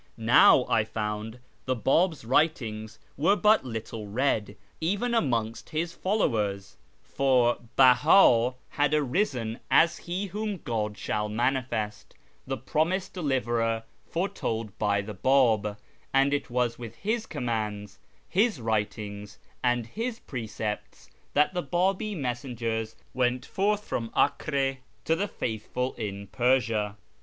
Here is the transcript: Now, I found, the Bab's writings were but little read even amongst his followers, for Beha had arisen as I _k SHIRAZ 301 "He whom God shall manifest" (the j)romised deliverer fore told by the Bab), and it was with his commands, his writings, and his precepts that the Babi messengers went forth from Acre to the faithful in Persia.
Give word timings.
Now, 0.17 0.65
I 0.65 0.83
found, 0.83 1.37
the 1.65 1.75
Bab's 1.75 2.25
writings 2.25 2.97
were 3.17 3.35
but 3.35 3.63
little 3.63 4.07
read 4.07 4.57
even 4.79 5.13
amongst 5.13 5.69
his 5.69 5.93
followers, 5.93 6.75
for 7.03 7.59
Beha 7.75 8.55
had 8.69 8.95
arisen 8.95 9.59
as 9.69 9.99
I 9.99 10.01
_k 10.01 10.05
SHIRAZ 10.05 10.05
301 10.05 10.17
"He 10.17 10.25
whom 10.55 10.61
God 10.63 10.97
shall 10.97 11.29
manifest" 11.29 12.15
(the 12.47 12.57
j)romised 12.57 13.13
deliverer 13.13 13.83
fore 14.09 14.29
told 14.29 14.75
by 14.79 15.01
the 15.03 15.13
Bab), 15.13 15.77
and 16.11 16.33
it 16.33 16.49
was 16.49 16.79
with 16.79 16.95
his 16.95 17.27
commands, 17.27 17.99
his 18.27 18.59
writings, 18.59 19.37
and 19.63 19.85
his 19.85 20.17
precepts 20.17 21.11
that 21.35 21.53
the 21.53 21.61
Babi 21.61 22.15
messengers 22.15 22.95
went 23.13 23.45
forth 23.45 23.83
from 23.83 24.11
Acre 24.17 24.79
to 25.05 25.15
the 25.15 25.27
faithful 25.27 25.93
in 25.93 26.25
Persia. 26.25 26.95